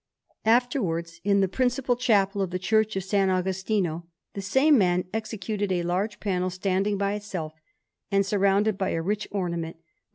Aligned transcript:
Afterwards, 0.47 1.21
in 1.23 1.41
the 1.41 1.47
principal 1.47 1.95
chapel 1.95 2.41
of 2.41 2.49
the 2.49 2.57
Church 2.57 2.95
of 2.95 3.03
S. 3.03 3.13
Agostino, 3.13 4.07
the 4.33 4.41
same 4.41 4.75
man 4.75 5.05
executed 5.13 5.71
a 5.71 5.83
large 5.83 6.19
panel 6.19 6.49
standing 6.49 6.97
by 6.97 7.13
itself 7.13 7.53
and 8.11 8.25
surrounded 8.25 8.79
by 8.79 8.89
a 8.93 9.01
rich 9.03 9.27
ornament, 9.31 9.75
with 9.77 9.83
S. 9.83 9.91